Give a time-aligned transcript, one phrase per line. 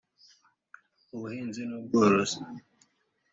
[1.15, 2.37] ubuhinzi n’ubwikorezi